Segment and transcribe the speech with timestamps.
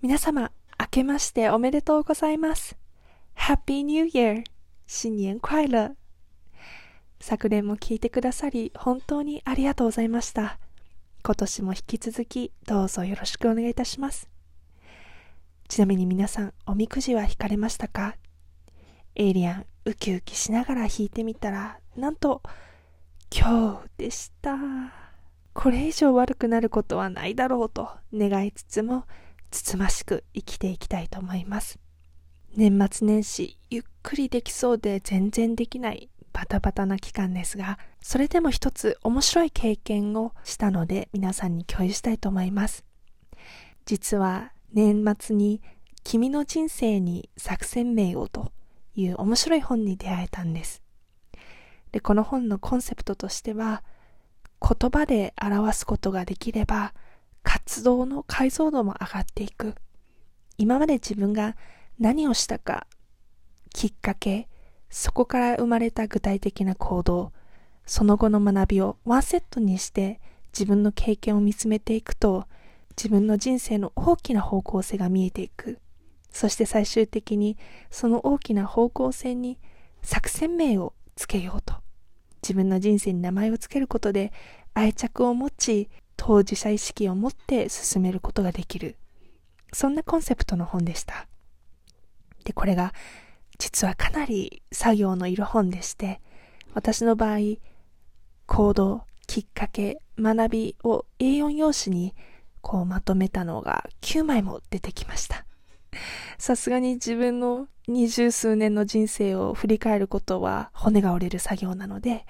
[0.00, 2.76] 皆様、明けましておめでとうございます。
[3.36, 4.44] Happy New Year!
[4.86, 5.96] 新年快乐
[7.18, 10.60] 昨年も聞いてくださり、本当にありがとうございました。
[11.24, 14.30] 今年も引き続き、どうぞよろしくお願いいたします。
[15.66, 18.14] ちなみに皆さん、おみくじは引かれましたか？
[19.16, 22.40] エイリアン、ウキウキしながら引いてみたら、なんと、
[23.36, 24.56] 今日でした。
[25.54, 29.04] これ以上悪くなることはないだろうと願いつつも、
[29.50, 31.78] つつましく生きていきたいと思います。
[32.56, 42.84] 年末年始、ゆっくりできそうで全然できないバタバタな期間ですが、それでも一つ面白い経験をしたので皆さんに共有したいと思います。
[43.86, 45.62] 実は年末に
[46.04, 48.52] 君の人生に作戦名をと
[48.94, 50.82] いう面白い本に出会えたんです。
[51.92, 53.82] で、この本のコンセプトとしては、
[54.60, 56.92] 言葉で表すことができれば
[57.42, 59.74] 活動の解像度も上がっていく。
[60.56, 61.56] 今まで自分が
[61.98, 62.86] 何をしたか、
[63.70, 64.48] きっかけ、
[64.90, 67.32] そこから生まれた具体的な行動、
[67.86, 70.20] その後の学びをワンセットにして
[70.52, 72.46] 自分の経験を見つめていくと、
[72.96, 75.78] 自分の人生の大きな方向性が見えていく。
[76.30, 77.56] そして最終的に
[77.90, 79.58] その大きな方向性に
[80.02, 81.74] 作戦名をつけようと。
[82.42, 84.32] 自分の人生に名前をつけることで
[84.74, 88.96] 愛着を持ち、当事者意識を持って進めることができる。
[89.72, 91.26] そんなコンセプトの本でした。
[92.44, 92.92] で、これが
[93.58, 96.20] 実はかなり作業のいる本でして、
[96.74, 97.38] 私の場合、
[98.46, 102.14] 行動、きっかけ、学びを A4 用紙に
[102.60, 105.44] こうまとめたのが9枚も出てきました。
[106.38, 112.26] さすがに自分の二十数年の人生を振り返ることは骨が折れる作業なので、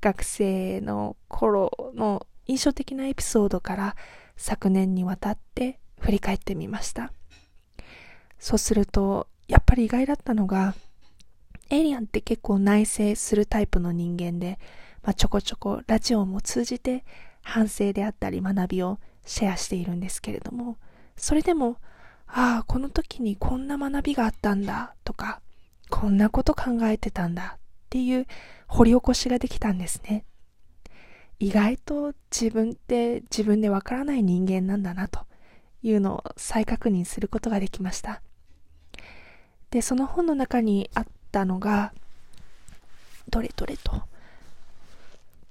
[0.00, 2.26] 学生の頃の
[2.58, 3.96] 印象的なエピソードから
[4.36, 7.12] 昨年にわたって振り返ってみました。
[8.40, 10.74] そうすると、やっぱり意外だったのが、
[11.70, 14.58] エイリアンって結構内省するタイプの人間で、
[15.04, 17.04] まあ、ちょこちょこラジオも通じて
[17.42, 20.78] 反省であったり学びをシェアしているんですけれども、
[21.16, 21.76] それでも、
[22.26, 25.40] ああ、この時にこんな学びがあったんだとか、
[25.90, 28.26] こんなこと考えてたんだっていう
[28.66, 30.24] 掘り起こしができたんですね。
[31.40, 35.20] 意外と自分って自分でわからない人間なんだなと
[35.82, 38.20] いうのを再確認することができました。
[39.70, 41.92] で、その本の中にあったのが、
[43.28, 44.02] どれどれと、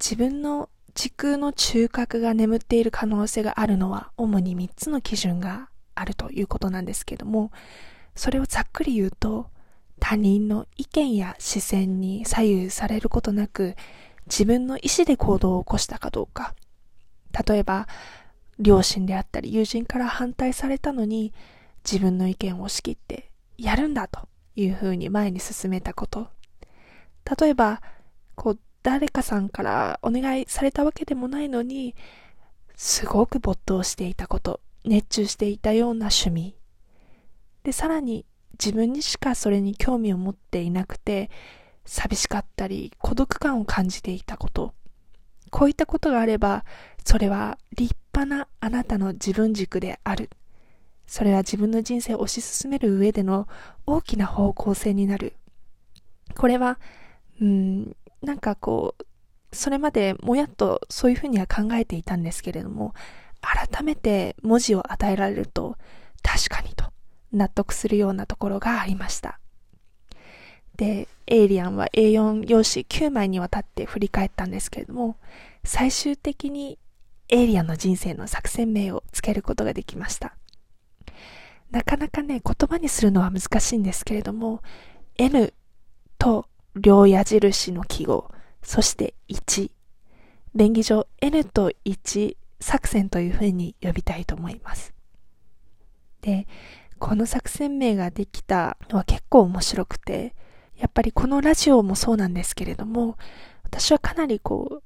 [0.00, 7.52] 自分の時空の中核が眠っている可能性があるのは主に3つの基準があるということなんですけども、
[8.14, 9.50] それをざっくり言うと、
[10.00, 13.76] 他人の意見や視線に左右されることなく、
[14.26, 16.54] 自分の意思で行動を起こしたかどうか。
[17.46, 17.86] 例えば、
[18.58, 21.32] 両親であったり友人から反対されたのに
[21.84, 26.28] 自分の意見を押し切ってやるんだというふうに前に進めたこと。
[27.38, 27.82] 例えば、
[28.34, 31.94] こう、誰かさんからお願いされたわけでもないのに、
[32.76, 36.54] すごく没頭していたこと、熱中していたような趣味。
[37.64, 41.30] で、さらに自分にしかそれに興味を持っていなくて、
[41.86, 44.74] 寂しかったり孤独感を感じていたこと。
[45.50, 46.64] こういったことがあれば、
[47.04, 50.28] それは立派なあなたの自分軸である。
[51.06, 53.46] それは自分の人生を推し進める上での
[53.86, 55.34] 大きな方向性になる。
[56.36, 56.78] これは、
[57.40, 59.06] うん、なんかこう、
[59.56, 62.92] それまでもやっとそういうふうには考えていたんですけれども、
[63.40, 65.76] 改めて文字を与えられると、
[66.22, 66.86] 確かにと
[67.32, 69.38] 納得するようなところがありました。
[70.76, 75.16] で、エイリアンは A4 用紙9枚にわたって振り返ったんですけれども、
[75.64, 76.78] 最終的に
[77.28, 80.36] エイリアンの人生の作戦名をつけることができました。
[81.70, 84.62] なかなかね、言葉にするのは難しいんですけれども、
[85.16, 85.52] N
[86.18, 88.30] と両矢印の記号、
[88.62, 89.70] そして1。
[90.54, 94.94] 便宜上 N と1作戦というふうに呼びたいと思います。
[96.20, 96.46] で、
[96.98, 100.34] この作戦名ができたのは結構面白くて、
[100.78, 103.16] やっぱりこのラジオもそうなんですけれども、
[103.64, 104.82] 私はかなりこう、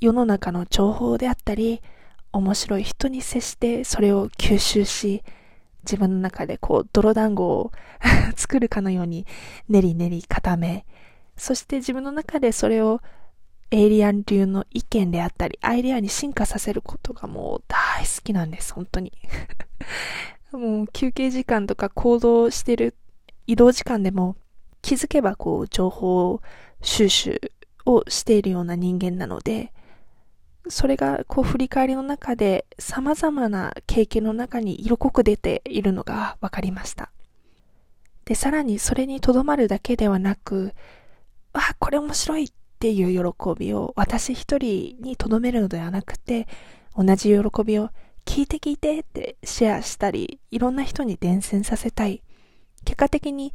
[0.00, 1.82] 世の中の情報であったり、
[2.32, 5.22] 面白い人に接してそれを吸収し、
[5.84, 7.72] 自分の中でこう、泥団子を
[8.36, 9.26] 作るかのように
[9.68, 10.86] 練り練り固め、
[11.36, 13.00] そして自分の中でそれを
[13.70, 19.12] エイリアン流の意見であったり、アイデアに進化させることがもう大好きなんです、本当に。
[20.52, 22.96] もう休憩時間とか行動してる
[23.46, 24.36] 移動時間でも
[24.86, 26.40] 気づけばこう情報
[26.80, 27.40] 収集
[27.86, 29.72] をしているような人間なので、
[30.68, 37.10] それがこう振り返りの中で様々な経験の中に色濃く出ているのが分かりました。
[38.26, 40.72] で、さらにそれにとどまるだけではなく、
[41.52, 46.46] あ、これ面白いっていう喜びを私一人にとどめるのではなくて、
[46.96, 47.90] 同じ喜びを
[48.24, 52.22] 聞いて聞いてってシェアしたり、いろんな人に伝染させたい。
[52.84, 53.52] 結果的に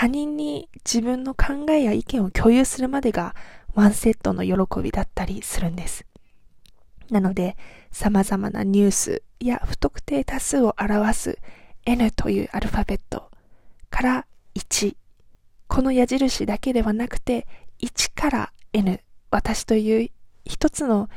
[0.00, 3.34] 他人に自分の考えや意見を共有するまでが
[3.74, 6.06] ワンセットの喜びだったりするんです。
[7.10, 7.58] なので、
[7.92, 11.38] 様々なニュースや不特定多数を表す
[11.84, 13.30] N というアルファベット
[13.90, 14.96] から1。
[15.68, 17.46] この矢印だけではなくて、
[17.82, 19.02] 1から N。
[19.30, 20.10] 私という
[20.46, 21.10] 一つの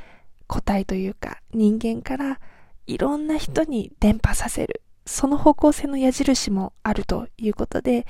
[0.47, 2.41] 個体というか人間から
[2.85, 4.81] いろんな人に伝播させる。
[5.05, 8.05] その方向性の矢印もあるということで、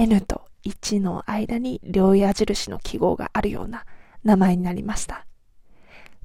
[0.00, 3.84] N と1の間に両矢印の記号があるような
[4.24, 5.26] 名前になりました。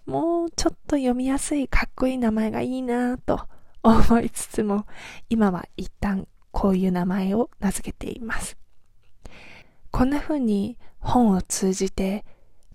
[0.05, 3.41] もうちょっと読みやすいかっこいい名前がいいなぁと
[3.83, 4.85] 思いつつも、
[5.29, 8.55] 今は一旦こういう名前を名付けています。
[9.91, 12.23] こんな風に本を通じて、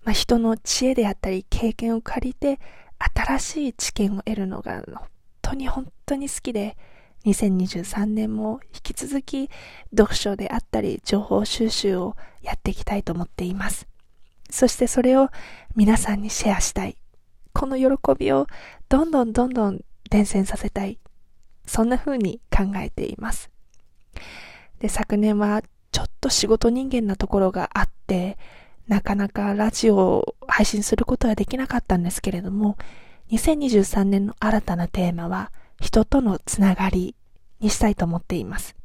[0.03, 2.59] まあ、人の知恵であったり経験を借りて
[2.99, 5.07] 新しい知見を得るのが本
[5.41, 6.77] 当に本当に好きで、
[7.25, 9.49] 2023年も引き続き
[9.95, 13.87] 読書であったり情報収集をやっていきたいと思っています。
[14.49, 15.29] そしてそれを
[15.75, 16.97] 皆さんにシェアしたい。
[17.53, 17.87] この喜
[18.17, 18.47] びを
[18.89, 20.99] どんどんどんどん伝染させたい。
[21.65, 23.49] そんな風に考えています。
[24.79, 28.37] で、昨年はちょっと仕事人間なところがあって、
[28.87, 32.77] なかなかラジオを配信することはできなかったんですけれども、
[33.31, 35.51] 2023年の新たなテーマは、
[35.81, 37.15] 人とのつながり
[37.59, 38.75] にしたいと思っています。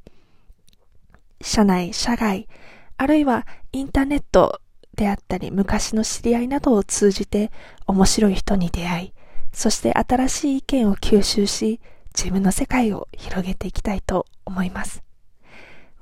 [1.40, 2.48] 社内、社外、
[2.96, 4.60] あるいはインターネット
[4.94, 7.52] であったり、昔の知り合いなどを通じて
[7.86, 9.12] 面白い人に出会い、
[9.52, 11.80] そして新しい意見を吸収し、
[12.14, 15.02] 自分の世界を広げていきたいと思います。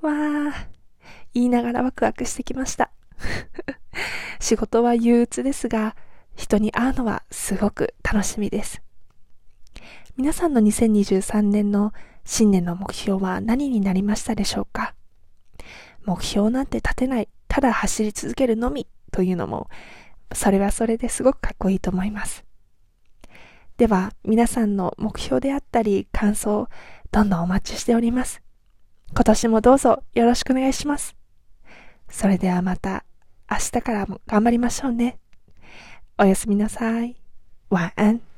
[0.00, 0.52] わー、
[1.34, 2.92] 言いながらワクワクしてきました。
[4.38, 5.96] 仕事は憂鬱ですが、
[6.36, 8.80] 人に会うのはすごく楽しみです。
[10.16, 11.92] 皆さんの2023年の
[12.24, 14.94] 新年の目標は何になりましたでしょうか？
[16.04, 17.28] 目標なんて立てない。
[17.48, 19.68] ただ走り続けるのみというのも、
[20.32, 22.44] それはそれですごくかっこいいと思います。
[23.76, 26.68] では、皆さんの目標であったり、感想、
[27.10, 28.40] どんどんお待ちしております。
[29.12, 31.16] 今年もどうぞよろしくお願いします。
[32.08, 33.04] それではまた
[33.50, 35.18] 明日からも頑張りましょうね。
[36.18, 37.16] おやすみなさい。
[37.70, 38.33] 晚安。